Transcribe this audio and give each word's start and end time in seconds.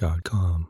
calmhistory.com 0.00 0.68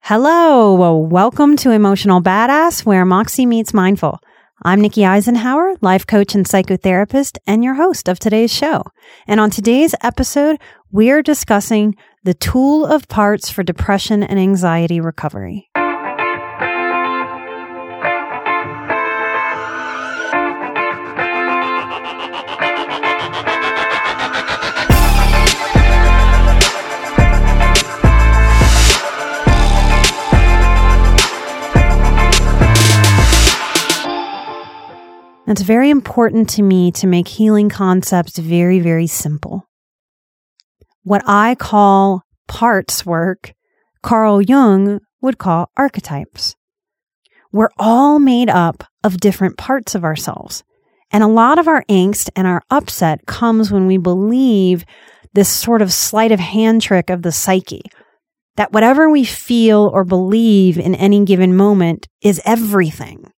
Hello, 0.00 0.96
welcome 0.96 1.56
to 1.56 1.70
Emotional 1.70 2.22
Badass, 2.22 2.86
where 2.86 3.04
Moxie 3.04 3.44
meets 3.44 3.74
Mindful. 3.74 4.18
I'm 4.62 4.80
Nikki 4.80 5.02
Eisenhauer, 5.02 5.76
life 5.82 6.06
coach 6.06 6.34
and 6.34 6.46
psychotherapist, 6.46 7.36
and 7.46 7.62
your 7.62 7.74
host 7.74 8.08
of 8.08 8.18
today's 8.18 8.52
show. 8.52 8.84
And 9.26 9.38
on 9.38 9.50
today's 9.50 9.94
episode, 10.02 10.58
we're 10.90 11.22
discussing 11.22 11.94
the 12.24 12.34
tool 12.34 12.86
of 12.86 13.06
parts 13.08 13.50
for 13.50 13.62
depression 13.62 14.22
and 14.22 14.38
anxiety 14.38 15.00
recovery. 15.00 15.68
It's 35.50 35.62
very 35.62 35.88
important 35.88 36.50
to 36.50 36.62
me 36.62 36.92
to 36.92 37.06
make 37.06 37.26
healing 37.26 37.70
concepts 37.70 38.36
very, 38.36 38.80
very 38.80 39.06
simple. 39.06 39.66
What 41.04 41.22
I 41.26 41.54
call 41.54 42.20
parts 42.46 43.06
work, 43.06 43.54
Carl 44.02 44.42
Jung 44.42 45.00
would 45.22 45.38
call 45.38 45.70
archetypes. 45.74 46.54
We're 47.50 47.70
all 47.78 48.18
made 48.18 48.50
up 48.50 48.84
of 49.02 49.20
different 49.20 49.56
parts 49.56 49.94
of 49.94 50.04
ourselves. 50.04 50.64
And 51.10 51.24
a 51.24 51.28
lot 51.28 51.58
of 51.58 51.66
our 51.66 51.82
angst 51.88 52.28
and 52.36 52.46
our 52.46 52.60
upset 52.68 53.24
comes 53.24 53.72
when 53.72 53.86
we 53.86 53.96
believe 53.96 54.84
this 55.32 55.48
sort 55.48 55.80
of 55.80 55.94
sleight 55.94 56.30
of 56.30 56.40
hand 56.40 56.82
trick 56.82 57.08
of 57.08 57.22
the 57.22 57.32
psyche 57.32 57.84
that 58.56 58.72
whatever 58.72 59.08
we 59.08 59.24
feel 59.24 59.90
or 59.94 60.04
believe 60.04 60.76
in 60.78 60.94
any 60.94 61.24
given 61.24 61.56
moment 61.56 62.06
is 62.20 62.42
everything. 62.44 63.30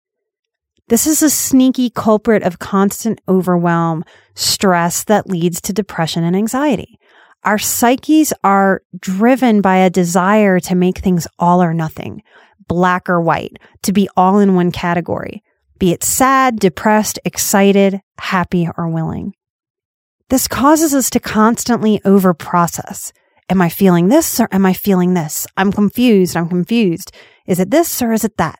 This 0.90 1.06
is 1.06 1.22
a 1.22 1.30
sneaky 1.30 1.88
culprit 1.88 2.42
of 2.42 2.58
constant 2.58 3.20
overwhelm, 3.28 4.04
stress 4.34 5.04
that 5.04 5.28
leads 5.28 5.60
to 5.60 5.72
depression 5.72 6.24
and 6.24 6.34
anxiety. 6.34 6.98
Our 7.44 7.58
psyches 7.58 8.32
are 8.42 8.82
driven 8.98 9.60
by 9.60 9.76
a 9.76 9.88
desire 9.88 10.58
to 10.58 10.74
make 10.74 10.98
things 10.98 11.28
all 11.38 11.62
or 11.62 11.72
nothing, 11.72 12.24
black 12.66 13.08
or 13.08 13.20
white, 13.20 13.56
to 13.84 13.92
be 13.92 14.08
all 14.16 14.40
in 14.40 14.56
one 14.56 14.72
category, 14.72 15.44
be 15.78 15.92
it 15.92 16.02
sad, 16.02 16.58
depressed, 16.58 17.20
excited, 17.24 18.00
happy, 18.18 18.68
or 18.76 18.88
willing. 18.88 19.34
This 20.28 20.48
causes 20.48 20.92
us 20.92 21.08
to 21.10 21.20
constantly 21.20 22.00
overprocess. 22.00 23.12
Am 23.48 23.62
I 23.62 23.68
feeling 23.68 24.08
this 24.08 24.40
or 24.40 24.48
am 24.50 24.66
I 24.66 24.72
feeling 24.72 25.14
this? 25.14 25.46
I'm 25.56 25.70
confused. 25.70 26.36
I'm 26.36 26.48
confused. 26.48 27.12
Is 27.46 27.60
it 27.60 27.70
this 27.70 28.02
or 28.02 28.12
is 28.12 28.24
it 28.24 28.38
that? 28.38 28.58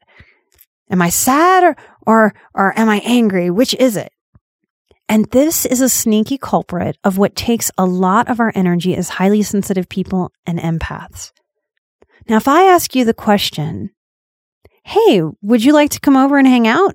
Am 0.91 1.01
I 1.01 1.09
sad 1.09 1.65
or, 1.65 1.77
or, 2.07 2.35
or 2.55 2.79
am 2.79 2.89
I 2.89 3.01
angry? 3.05 3.51
Which 3.51 3.75
is 3.75 3.97
it? 3.97 4.13
And 5.09 5.29
this 5.33 5.67
is 5.67 5.81
a 5.81 5.89
sneaky 5.89 6.39
culprit 6.39 6.97
of 7.03 7.19
what 7.19 7.35
takes 7.35 7.71
a 7.77 7.85
lot 7.85 8.29
of 8.29 8.39
our 8.39 8.53
energy 8.55 8.97
as 8.97 9.09
highly 9.09 9.43
sensitive 9.43 9.89
people 9.89 10.33
and 10.47 10.59
empaths. 10.59 11.33
Now, 12.29 12.37
if 12.37 12.47
I 12.47 12.65
ask 12.65 12.95
you 12.95 13.05
the 13.05 13.15
question, 13.15 13.91
Hey, 14.85 15.23
would 15.43 15.65
you 15.65 15.73
like 15.73 15.91
to 15.91 16.01
come 16.01 16.17
over 16.17 16.39
and 16.39 16.47
hang 16.47 16.67
out? 16.67 16.95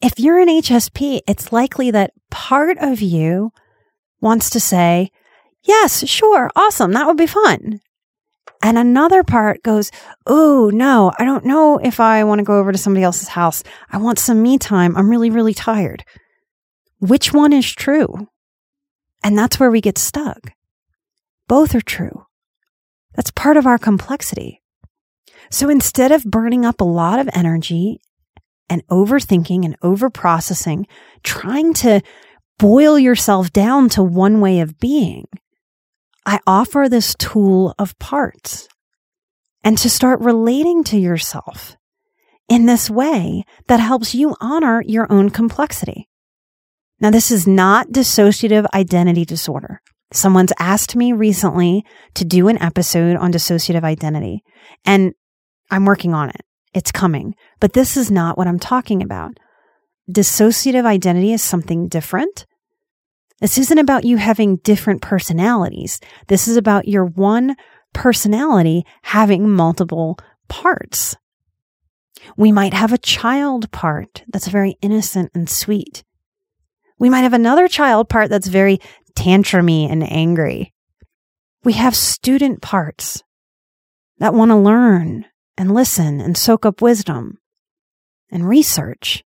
If 0.00 0.18
you're 0.18 0.38
an 0.38 0.48
HSP, 0.48 1.20
it's 1.28 1.52
likely 1.52 1.90
that 1.90 2.12
part 2.30 2.78
of 2.78 3.02
you 3.02 3.52
wants 4.20 4.50
to 4.50 4.60
say, 4.60 5.10
Yes, 5.62 6.08
sure, 6.08 6.50
awesome, 6.56 6.92
that 6.92 7.06
would 7.06 7.18
be 7.18 7.26
fun. 7.26 7.80
And 8.62 8.76
another 8.76 9.22
part 9.22 9.62
goes, 9.62 9.90
Oh, 10.26 10.70
no, 10.72 11.12
I 11.18 11.24
don't 11.24 11.44
know 11.44 11.78
if 11.78 11.98
I 11.98 12.24
want 12.24 12.40
to 12.40 12.44
go 12.44 12.58
over 12.58 12.72
to 12.72 12.78
somebody 12.78 13.04
else's 13.04 13.28
house. 13.28 13.62
I 13.90 13.96
want 13.96 14.18
some 14.18 14.42
me 14.42 14.58
time. 14.58 14.96
I'm 14.96 15.10
really, 15.10 15.30
really 15.30 15.54
tired. 15.54 16.04
Which 16.98 17.32
one 17.32 17.52
is 17.52 17.72
true? 17.72 18.28
And 19.24 19.38
that's 19.38 19.58
where 19.58 19.70
we 19.70 19.80
get 19.80 19.98
stuck. 19.98 20.52
Both 21.48 21.74
are 21.74 21.80
true. 21.80 22.26
That's 23.14 23.30
part 23.30 23.56
of 23.56 23.66
our 23.66 23.78
complexity. 23.78 24.62
So 25.50 25.68
instead 25.68 26.12
of 26.12 26.24
burning 26.24 26.64
up 26.64 26.80
a 26.80 26.84
lot 26.84 27.18
of 27.18 27.28
energy 27.32 28.00
and 28.68 28.86
overthinking 28.88 29.64
and 29.64 29.78
overprocessing, 29.80 30.84
trying 31.24 31.74
to 31.74 32.02
boil 32.58 32.98
yourself 32.98 33.52
down 33.52 33.88
to 33.90 34.02
one 34.02 34.40
way 34.40 34.60
of 34.60 34.78
being, 34.78 35.26
I 36.26 36.40
offer 36.46 36.88
this 36.88 37.14
tool 37.18 37.74
of 37.78 37.98
parts 37.98 38.68
and 39.64 39.76
to 39.78 39.90
start 39.90 40.20
relating 40.20 40.84
to 40.84 40.98
yourself 40.98 41.76
in 42.48 42.66
this 42.66 42.90
way 42.90 43.44
that 43.68 43.80
helps 43.80 44.14
you 44.14 44.36
honor 44.40 44.82
your 44.86 45.10
own 45.10 45.30
complexity. 45.30 46.08
Now, 47.00 47.10
this 47.10 47.30
is 47.30 47.46
not 47.46 47.88
dissociative 47.88 48.66
identity 48.74 49.24
disorder. 49.24 49.80
Someone's 50.12 50.52
asked 50.58 50.96
me 50.96 51.12
recently 51.12 51.84
to 52.14 52.24
do 52.24 52.48
an 52.48 52.60
episode 52.60 53.16
on 53.16 53.32
dissociative 53.32 53.84
identity, 53.84 54.42
and 54.84 55.12
I'm 55.70 55.84
working 55.84 56.12
on 56.12 56.28
it. 56.30 56.42
It's 56.74 56.92
coming, 56.92 57.34
but 57.60 57.72
this 57.72 57.96
is 57.96 58.10
not 58.10 58.36
what 58.36 58.46
I'm 58.46 58.58
talking 58.58 59.02
about. 59.02 59.32
Dissociative 60.10 60.84
identity 60.84 61.32
is 61.32 61.42
something 61.42 61.88
different. 61.88 62.44
This 63.40 63.58
isn't 63.58 63.78
about 63.78 64.04
you 64.04 64.18
having 64.18 64.56
different 64.56 65.02
personalities. 65.02 66.00
This 66.28 66.46
is 66.46 66.56
about 66.56 66.88
your 66.88 67.04
one 67.04 67.56
personality 67.92 68.84
having 69.02 69.48
multiple 69.48 70.18
parts. 70.48 71.16
We 72.36 72.52
might 72.52 72.74
have 72.74 72.92
a 72.92 72.98
child 72.98 73.70
part 73.70 74.24
that's 74.28 74.48
very 74.48 74.76
innocent 74.82 75.30
and 75.34 75.48
sweet. 75.48 76.04
We 76.98 77.08
might 77.08 77.22
have 77.22 77.32
another 77.32 77.66
child 77.66 78.08
part 78.10 78.28
that's 78.28 78.48
very 78.48 78.78
tantrumy 79.14 79.90
and 79.90 80.02
angry. 80.10 80.74
We 81.64 81.72
have 81.74 81.96
student 81.96 82.60
parts 82.60 83.22
that 84.18 84.34
want 84.34 84.50
to 84.50 84.56
learn 84.56 85.26
and 85.56 85.74
listen 85.74 86.20
and 86.20 86.36
soak 86.36 86.66
up 86.66 86.82
wisdom 86.82 87.38
and 88.30 88.48
research. 88.48 89.24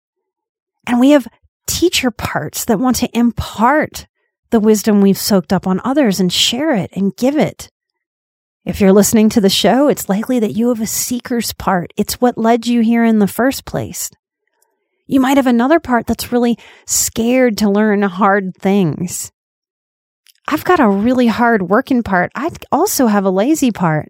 And 0.88 1.00
we 1.00 1.12
have 1.12 1.28
teacher 1.70 2.12
parts 2.12 2.66
that 2.66 2.80
want 2.80 2.96
to 2.98 3.18
impart 3.18 4.08
the 4.50 4.60
wisdom 4.60 5.02
we've 5.02 5.18
soaked 5.18 5.54
up 5.54 5.68
on 5.68 5.80
others 5.84 6.20
and 6.20 6.34
share 6.34 6.74
it 6.74 6.90
and 6.94 7.16
give 7.16 7.38
it. 7.38 7.70
If 8.66 8.82
you're 8.82 8.94
listening 8.94 9.30
to 9.30 9.42
the 9.42 9.50
show, 9.50 9.88
it's 9.88 10.10
likely 10.10 10.40
that 10.40 10.56
you 10.56 10.70
have 10.70 10.82
a 10.82 10.88
seeker's 10.88 11.54
part. 11.54 11.94
It's 11.96 12.20
what 12.20 12.38
led 12.38 12.68
you 12.68 12.82
here 12.82 13.04
in 13.04 13.20
the 13.20 13.28
first 13.28 13.66
place. 13.66 14.10
You 15.08 15.20
might 15.20 15.38
have 15.38 15.48
another 15.48 15.80
part 15.80 16.08
that's 16.08 16.32
really 16.32 16.58
scared 16.86 17.58
to 17.60 17.70
learn 17.70 18.02
hard 18.02 18.56
things. 18.58 19.32
I've 20.48 20.64
got 20.64 20.80
a 20.80 20.90
really 20.90 21.28
hard 21.28 21.70
working 21.70 22.04
part. 22.04 22.32
I 22.36 22.50
also 22.72 23.08
have 23.08 23.26
a 23.26 23.32
lazy 23.32 23.72
part. 23.72 24.10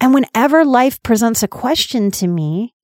And 0.00 0.14
whenever 0.14 0.64
life 0.64 1.02
presents 1.02 1.42
a 1.42 1.48
question 1.48 2.10
to 2.12 2.26
me, 2.26 2.74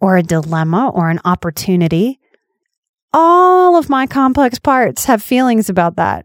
or 0.00 0.16
a 0.16 0.22
dilemma, 0.22 0.90
or 0.90 1.08
an 1.08 1.20
opportunity, 1.24 2.20
all 3.12 3.76
of 3.76 3.88
my 3.88 4.06
complex 4.06 4.58
parts 4.58 5.04
have 5.06 5.22
feelings 5.22 5.68
about 5.68 5.96
that. 5.96 6.24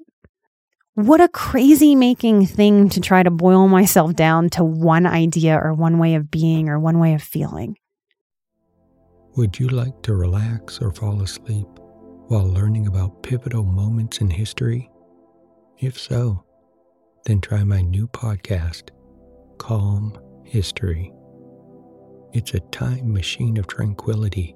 What 0.96 1.22
a 1.22 1.28
crazy 1.28 1.96
making 1.96 2.46
thing 2.46 2.90
to 2.90 3.02
try 3.02 3.24
to 3.24 3.32
boil 3.32 3.68
myself 3.68 4.14
down 4.14 4.50
to 4.52 4.64
one 4.64 5.08
idea 5.08 5.58
or 5.58 5.74
one 5.74 5.98
way 5.98 6.16
of 6.16 6.30
being 6.30 6.70
or 6.70 6.80
one 6.80 7.00
way 7.00 7.16
of 7.16 7.24
feeling. 7.24 7.78
Would 9.36 9.58
you 9.58 9.70
like 9.70 10.04
to 10.04 10.14
relax 10.14 10.80
or 10.80 10.92
fall 10.92 11.24
asleep 11.24 11.68
while 12.28 12.48
learning 12.48 12.86
about 12.86 13.24
pivotal 13.24 13.64
moments 13.64 14.20
in 14.20 14.30
history? 14.30 14.90
If 15.80 16.00
so, 16.00 16.46
then 17.26 17.42
try 17.42 17.64
my 17.64 17.82
new 17.82 18.08
podcast, 18.08 18.90
Calm 19.58 20.16
History. 20.46 21.12
It's 22.34 22.54
a 22.54 22.60
time 22.60 23.12
machine 23.12 23.58
of 23.58 23.66
tranquility, 23.66 24.56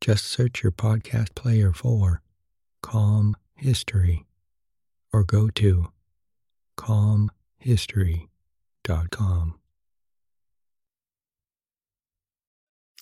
Just 0.00 0.26
search 0.26 0.62
your 0.62 0.72
podcast 0.72 1.34
player 1.34 1.72
for 1.72 2.22
Calm 2.82 3.36
History 3.54 4.26
or 5.12 5.24
go 5.24 5.48
to 5.50 5.88
calmhistory.com. 6.78 9.54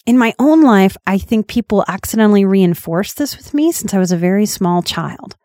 In 0.06 0.18
my 0.18 0.34
own 0.38 0.62
life, 0.62 0.96
I 1.04 1.18
think 1.18 1.48
people 1.48 1.84
accidentally 1.88 2.44
reinforced 2.44 3.18
this 3.18 3.36
with 3.36 3.52
me 3.52 3.72
since 3.72 3.92
I 3.92 3.98
was 3.98 4.12
a 4.12 4.16
very 4.16 4.46
small 4.46 4.82
child. 4.82 5.36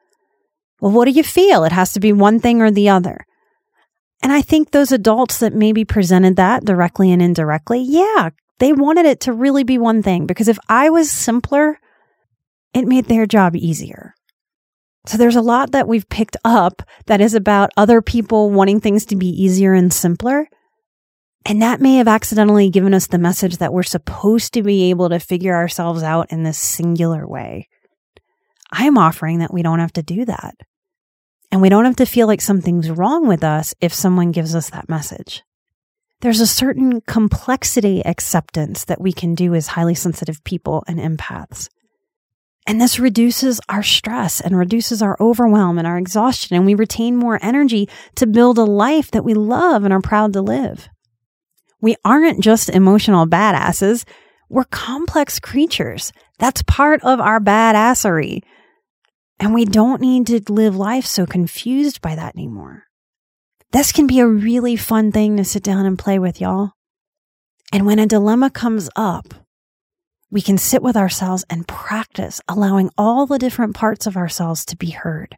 Well, 0.79 0.91
what 0.91 1.05
do 1.05 1.11
you 1.11 1.23
feel? 1.23 1.63
It 1.63 1.71
has 1.71 1.93
to 1.93 1.99
be 1.99 2.13
one 2.13 2.39
thing 2.39 2.61
or 2.61 2.71
the 2.71 2.89
other. 2.89 3.25
And 4.21 4.31
I 4.31 4.43
think 4.43 4.69
those 4.69 4.91
adults 4.91 5.39
that 5.39 5.53
maybe 5.53 5.83
presented 5.83 6.35
that 6.35 6.63
directly 6.63 7.11
and 7.11 7.23
indirectly, 7.23 7.81
yeah, 7.81 8.29
they 8.61 8.73
wanted 8.73 9.07
it 9.07 9.21
to 9.21 9.33
really 9.33 9.63
be 9.63 9.79
one 9.79 10.03
thing 10.03 10.27
because 10.27 10.47
if 10.47 10.59
I 10.69 10.91
was 10.91 11.09
simpler, 11.09 11.79
it 12.75 12.87
made 12.87 13.05
their 13.05 13.25
job 13.25 13.55
easier. 13.55 14.13
So 15.07 15.17
there's 15.17 15.35
a 15.35 15.41
lot 15.41 15.71
that 15.71 15.87
we've 15.87 16.07
picked 16.09 16.37
up 16.45 16.83
that 17.07 17.21
is 17.21 17.33
about 17.33 17.71
other 17.75 18.03
people 18.03 18.51
wanting 18.51 18.79
things 18.79 19.03
to 19.07 19.15
be 19.15 19.29
easier 19.29 19.73
and 19.73 19.91
simpler. 19.91 20.47
And 21.43 21.59
that 21.63 21.81
may 21.81 21.95
have 21.95 22.07
accidentally 22.07 22.69
given 22.69 22.93
us 22.93 23.07
the 23.07 23.17
message 23.17 23.57
that 23.57 23.73
we're 23.73 23.81
supposed 23.81 24.53
to 24.53 24.61
be 24.61 24.91
able 24.91 25.09
to 25.09 25.19
figure 25.19 25.55
ourselves 25.55 26.03
out 26.03 26.31
in 26.31 26.43
this 26.43 26.59
singular 26.59 27.27
way. 27.27 27.67
I'm 28.71 28.95
offering 28.95 29.39
that 29.39 29.51
we 29.51 29.63
don't 29.63 29.79
have 29.79 29.93
to 29.93 30.03
do 30.03 30.23
that. 30.25 30.53
And 31.51 31.63
we 31.63 31.69
don't 31.69 31.85
have 31.85 31.95
to 31.95 32.05
feel 32.05 32.27
like 32.27 32.41
something's 32.41 32.91
wrong 32.91 33.27
with 33.27 33.43
us 33.43 33.73
if 33.81 33.91
someone 33.91 34.29
gives 34.29 34.53
us 34.53 34.69
that 34.69 34.87
message. 34.87 35.41
There's 36.21 36.39
a 36.39 36.47
certain 36.47 37.01
complexity 37.01 38.05
acceptance 38.05 38.85
that 38.85 39.01
we 39.01 39.11
can 39.11 39.33
do 39.33 39.55
as 39.55 39.67
highly 39.67 39.95
sensitive 39.95 40.43
people 40.43 40.83
and 40.87 40.99
empaths. 40.99 41.67
And 42.67 42.79
this 42.79 42.99
reduces 42.99 43.59
our 43.67 43.81
stress 43.81 44.39
and 44.39 44.55
reduces 44.55 45.01
our 45.01 45.17
overwhelm 45.19 45.79
and 45.79 45.87
our 45.87 45.97
exhaustion, 45.97 46.55
and 46.55 46.65
we 46.65 46.75
retain 46.75 47.15
more 47.15 47.39
energy 47.41 47.89
to 48.15 48.27
build 48.27 48.59
a 48.59 48.63
life 48.63 49.09
that 49.11 49.25
we 49.25 49.33
love 49.33 49.83
and 49.83 49.91
are 49.91 50.01
proud 50.01 50.33
to 50.33 50.41
live. 50.43 50.87
We 51.81 51.95
aren't 52.05 52.43
just 52.43 52.69
emotional 52.69 53.25
badasses, 53.25 54.05
we're 54.47 54.65
complex 54.65 55.39
creatures. 55.39 56.13
That's 56.37 56.61
part 56.63 57.01
of 57.03 57.19
our 57.19 57.39
badassery. 57.39 58.41
And 59.39 59.53
we 59.55 59.65
don't 59.65 60.01
need 60.01 60.27
to 60.27 60.41
live 60.51 60.75
life 60.75 61.05
so 61.05 61.25
confused 61.25 62.01
by 62.01 62.15
that 62.15 62.35
anymore. 62.35 62.83
This 63.71 63.93
can 63.93 64.05
be 64.05 64.19
a 64.19 64.27
really 64.27 64.75
fun 64.75 65.13
thing 65.13 65.37
to 65.37 65.45
sit 65.45 65.63
down 65.63 65.85
and 65.85 65.97
play 65.97 66.19
with, 66.19 66.41
y'all. 66.41 66.71
And 67.71 67.85
when 67.85 67.99
a 67.99 68.05
dilemma 68.05 68.49
comes 68.49 68.89
up, 68.97 69.33
we 70.29 70.41
can 70.41 70.57
sit 70.57 70.81
with 70.81 70.97
ourselves 70.97 71.45
and 71.49 71.67
practice 71.67 72.41
allowing 72.49 72.89
all 72.97 73.25
the 73.25 73.39
different 73.39 73.75
parts 73.75 74.05
of 74.05 74.17
ourselves 74.17 74.65
to 74.65 74.77
be 74.77 74.89
heard. 74.89 75.37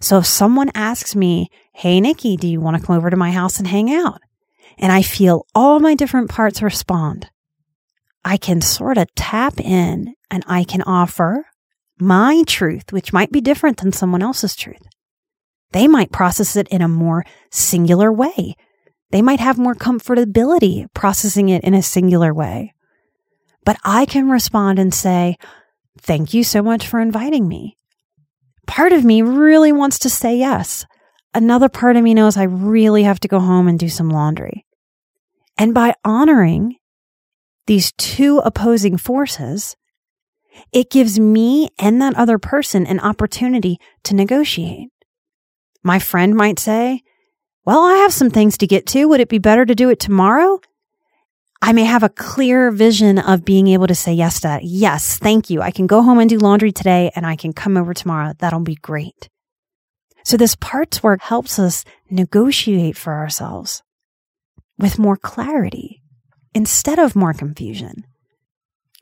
So 0.00 0.18
if 0.18 0.26
someone 0.26 0.70
asks 0.74 1.14
me, 1.14 1.48
Hey, 1.74 2.00
Nikki, 2.00 2.36
do 2.36 2.48
you 2.48 2.60
want 2.60 2.76
to 2.76 2.84
come 2.84 2.96
over 2.96 3.10
to 3.10 3.16
my 3.16 3.30
house 3.30 3.58
and 3.58 3.68
hang 3.68 3.92
out? 3.92 4.20
And 4.78 4.90
I 4.90 5.02
feel 5.02 5.46
all 5.54 5.78
my 5.78 5.94
different 5.94 6.28
parts 6.28 6.60
respond. 6.60 7.28
I 8.24 8.36
can 8.36 8.60
sort 8.60 8.98
of 8.98 9.12
tap 9.14 9.60
in 9.60 10.14
and 10.30 10.44
I 10.46 10.64
can 10.64 10.82
offer 10.82 11.46
my 12.00 12.42
truth, 12.46 12.92
which 12.92 13.12
might 13.12 13.30
be 13.30 13.40
different 13.40 13.78
than 13.78 13.92
someone 13.92 14.22
else's 14.22 14.56
truth. 14.56 14.82
They 15.72 15.88
might 15.88 16.12
process 16.12 16.56
it 16.56 16.68
in 16.68 16.82
a 16.82 16.88
more 16.88 17.24
singular 17.50 18.12
way. 18.12 18.56
They 19.10 19.22
might 19.22 19.40
have 19.40 19.58
more 19.58 19.74
comfortability 19.74 20.86
processing 20.94 21.48
it 21.48 21.64
in 21.64 21.74
a 21.74 21.82
singular 21.82 22.32
way. 22.32 22.74
But 23.64 23.78
I 23.84 24.06
can 24.06 24.28
respond 24.28 24.78
and 24.78 24.92
say, 24.92 25.36
Thank 25.98 26.32
you 26.32 26.42
so 26.42 26.62
much 26.62 26.86
for 26.86 27.00
inviting 27.00 27.46
me. 27.46 27.76
Part 28.66 28.92
of 28.92 29.04
me 29.04 29.20
really 29.20 29.72
wants 29.72 29.98
to 30.00 30.10
say 30.10 30.36
yes. 30.36 30.86
Another 31.34 31.68
part 31.68 31.96
of 31.96 32.02
me 32.02 32.14
knows 32.14 32.36
I 32.36 32.44
really 32.44 33.02
have 33.02 33.20
to 33.20 33.28
go 33.28 33.40
home 33.40 33.68
and 33.68 33.78
do 33.78 33.88
some 33.88 34.08
laundry. 34.08 34.64
And 35.58 35.74
by 35.74 35.94
honoring 36.04 36.76
these 37.66 37.92
two 37.98 38.38
opposing 38.38 38.96
forces, 38.96 39.76
it 40.72 40.90
gives 40.90 41.18
me 41.18 41.68
and 41.78 42.00
that 42.00 42.16
other 42.16 42.38
person 42.38 42.86
an 42.86 43.00
opportunity 43.00 43.78
to 44.04 44.14
negotiate. 44.14 44.88
My 45.82 45.98
friend 45.98 46.34
might 46.34 46.58
say, 46.58 47.02
Well, 47.64 47.82
I 47.82 47.94
have 47.94 48.12
some 48.12 48.30
things 48.30 48.58
to 48.58 48.66
get 48.66 48.86
to. 48.88 49.06
Would 49.06 49.20
it 49.20 49.28
be 49.28 49.38
better 49.38 49.64
to 49.64 49.74
do 49.74 49.88
it 49.90 50.00
tomorrow? 50.00 50.60
I 51.64 51.72
may 51.72 51.84
have 51.84 52.02
a 52.02 52.08
clear 52.08 52.72
vision 52.72 53.20
of 53.20 53.44
being 53.44 53.68
able 53.68 53.86
to 53.86 53.94
say 53.94 54.12
yes 54.12 54.40
to 54.40 54.48
that. 54.48 54.64
Yes, 54.64 55.16
thank 55.16 55.48
you. 55.48 55.62
I 55.62 55.70
can 55.70 55.86
go 55.86 56.02
home 56.02 56.18
and 56.18 56.28
do 56.28 56.38
laundry 56.38 56.72
today 56.72 57.12
and 57.14 57.24
I 57.24 57.36
can 57.36 57.52
come 57.52 57.76
over 57.76 57.94
tomorrow. 57.94 58.32
That'll 58.38 58.60
be 58.60 58.74
great. 58.74 59.28
So 60.24 60.36
this 60.36 60.56
parts 60.56 61.02
work 61.04 61.22
helps 61.22 61.60
us 61.60 61.84
negotiate 62.10 62.96
for 62.96 63.14
ourselves 63.14 63.82
with 64.76 64.98
more 64.98 65.16
clarity 65.16 66.02
instead 66.52 66.98
of 66.98 67.14
more 67.14 67.32
confusion. 67.32 68.04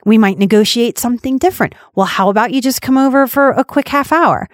We 0.05 0.19
might 0.19 0.39
negotiate 0.39 0.99
something 0.99 1.39
different. 1.39 1.75
Well, 1.95 2.07
how 2.07 2.29
about 2.29 2.53
you 2.53 2.61
just 2.61 2.83
come 2.83 2.99
over 2.99 3.27
for 3.27 3.51
a 3.51 3.65
quick 3.65 3.89
half 3.89 4.13
hour? 4.13 4.49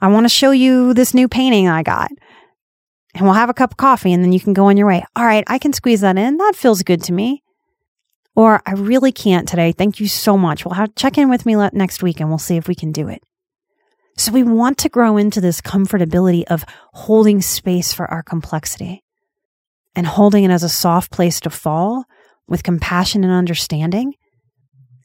I 0.00 0.08
want 0.08 0.24
to 0.24 0.28
show 0.28 0.50
you 0.50 0.94
this 0.94 1.14
new 1.14 1.28
painting 1.28 1.68
I 1.68 1.82
got 1.82 2.10
and 3.14 3.24
we'll 3.24 3.34
have 3.34 3.48
a 3.48 3.54
cup 3.54 3.72
of 3.72 3.76
coffee 3.76 4.12
and 4.12 4.22
then 4.22 4.32
you 4.32 4.40
can 4.40 4.52
go 4.52 4.66
on 4.66 4.76
your 4.76 4.86
way. 4.86 5.04
All 5.16 5.24
right, 5.24 5.44
I 5.46 5.58
can 5.58 5.72
squeeze 5.72 6.02
that 6.02 6.18
in. 6.18 6.36
That 6.36 6.54
feels 6.54 6.82
good 6.82 7.02
to 7.04 7.12
me. 7.12 7.42
Or 8.34 8.60
I 8.66 8.72
really 8.72 9.12
can't 9.12 9.48
today. 9.48 9.72
Thank 9.72 9.98
you 9.98 10.08
so 10.08 10.36
much. 10.36 10.64
We'll 10.64 10.74
have 10.74 10.94
check 10.94 11.16
in 11.16 11.30
with 11.30 11.46
me 11.46 11.56
next 11.72 12.02
week 12.02 12.20
and 12.20 12.28
we'll 12.28 12.38
see 12.38 12.56
if 12.56 12.68
we 12.68 12.74
can 12.74 12.92
do 12.92 13.08
it. 13.08 13.22
So 14.18 14.32
we 14.32 14.42
want 14.42 14.78
to 14.78 14.88
grow 14.88 15.16
into 15.16 15.40
this 15.40 15.60
comfortability 15.60 16.44
of 16.44 16.64
holding 16.92 17.40
space 17.40 17.94
for 17.94 18.10
our 18.10 18.22
complexity 18.22 19.02
and 19.94 20.06
holding 20.06 20.44
it 20.44 20.50
as 20.50 20.62
a 20.62 20.68
soft 20.68 21.10
place 21.10 21.40
to 21.40 21.50
fall 21.50 22.04
with 22.46 22.62
compassion 22.62 23.24
and 23.24 23.32
understanding. 23.32 24.14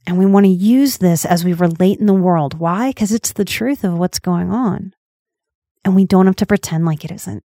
And 0.07 0.17
we 0.17 0.25
want 0.25 0.45
to 0.45 0.51
use 0.51 0.97
this 0.97 1.25
as 1.25 1.45
we 1.45 1.53
relate 1.53 1.99
in 1.99 2.05
the 2.05 2.13
world. 2.13 2.59
Why? 2.59 2.89
Because 2.89 3.11
it's 3.11 3.33
the 3.33 3.45
truth 3.45 3.83
of 3.83 3.97
what's 3.97 4.19
going 4.19 4.51
on. 4.51 4.93
And 5.85 5.95
we 5.95 6.05
don't 6.05 6.25
have 6.25 6.35
to 6.37 6.45
pretend 6.45 6.85
like 6.85 7.05
it 7.05 7.11
isn't. 7.11 7.43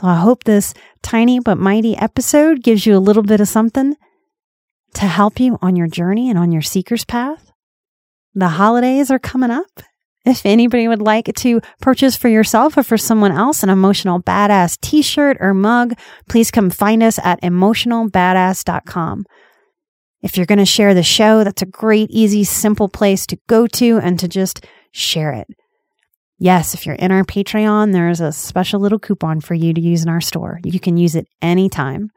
So 0.00 0.08
I 0.08 0.16
hope 0.16 0.44
this 0.44 0.74
tiny 1.02 1.40
but 1.40 1.56
mighty 1.56 1.96
episode 1.96 2.62
gives 2.62 2.84
you 2.84 2.96
a 2.96 2.98
little 2.98 3.22
bit 3.22 3.40
of 3.40 3.48
something 3.48 3.96
to 4.94 5.06
help 5.06 5.40
you 5.40 5.58
on 5.62 5.76
your 5.76 5.86
journey 5.86 6.30
and 6.30 6.38
on 6.38 6.52
your 6.52 6.62
seeker's 6.62 7.04
path. 7.04 7.52
The 8.34 8.48
holidays 8.48 9.10
are 9.10 9.18
coming 9.18 9.50
up. 9.50 9.82
If 10.24 10.46
anybody 10.46 10.88
would 10.88 11.02
like 11.02 11.32
to 11.36 11.60
purchase 11.80 12.16
for 12.16 12.28
yourself 12.28 12.76
or 12.76 12.82
for 12.82 12.96
someone 12.96 13.32
else 13.32 13.62
an 13.62 13.68
emotional 13.68 14.22
badass 14.22 14.80
t 14.80 15.02
shirt 15.02 15.36
or 15.38 15.52
mug, 15.52 15.94
please 16.28 16.50
come 16.50 16.70
find 16.70 17.02
us 17.02 17.18
at 17.18 17.40
emotionalbadass.com. 17.42 19.26
If 20.24 20.38
you're 20.38 20.46
going 20.46 20.58
to 20.58 20.64
share 20.64 20.94
the 20.94 21.02
show, 21.02 21.44
that's 21.44 21.60
a 21.60 21.66
great, 21.66 22.10
easy, 22.10 22.44
simple 22.44 22.88
place 22.88 23.26
to 23.26 23.38
go 23.46 23.66
to 23.66 23.98
and 23.98 24.18
to 24.18 24.26
just 24.26 24.64
share 24.90 25.34
it. 25.34 25.46
Yes, 26.38 26.72
if 26.72 26.86
you're 26.86 26.94
in 26.94 27.12
our 27.12 27.24
Patreon, 27.24 27.92
there's 27.92 28.22
a 28.22 28.32
special 28.32 28.80
little 28.80 28.98
coupon 28.98 29.42
for 29.42 29.52
you 29.52 29.74
to 29.74 29.80
use 29.82 30.02
in 30.02 30.08
our 30.08 30.22
store. 30.22 30.60
You 30.64 30.80
can 30.80 30.96
use 30.96 31.14
it 31.14 31.28
anytime. 31.42 32.10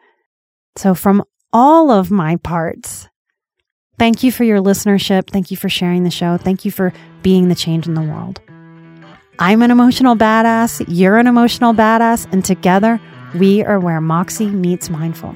So, 0.78 0.96
from 0.96 1.22
all 1.52 1.92
of 1.92 2.10
my 2.10 2.38
parts, 2.38 3.10
thank 4.00 4.24
you 4.24 4.32
for 4.32 4.46
your 4.46 4.60
listenership. 4.60 5.30
Thank 5.30 5.52
you 5.52 5.58
for 5.58 5.68
sharing 5.68 6.06
the 6.06 6.10
show. 6.10 6.38
Thank 6.38 6.64
you 6.64 6.72
for 6.72 6.94
being 7.24 7.50
the 7.50 7.56
change 7.56 7.88
in 7.88 7.94
the 7.94 8.02
world. 8.02 8.40
I'm 9.38 9.62
an 9.62 9.70
emotional 9.70 10.16
badass, 10.16 10.84
you're 10.88 11.18
an 11.18 11.28
emotional 11.28 11.74
badass, 11.74 12.32
and 12.32 12.44
together 12.44 13.02
we 13.36 13.66
are 13.66 13.82
where 13.82 14.00
Moxie 14.00 14.48
meets 14.48 14.90
mindful. 14.90 15.36